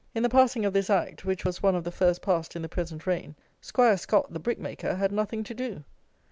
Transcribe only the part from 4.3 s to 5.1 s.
the brickmaker,